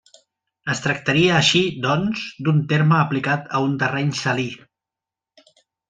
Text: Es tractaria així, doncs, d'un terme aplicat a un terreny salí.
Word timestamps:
Es 0.73 0.79
tractaria 0.85 1.35
així, 1.41 1.61
doncs, 1.85 2.23
d'un 2.47 2.65
terme 2.73 2.97
aplicat 3.03 3.55
a 3.59 3.63
un 3.69 3.79
terreny 3.85 4.11
salí. 4.25 4.51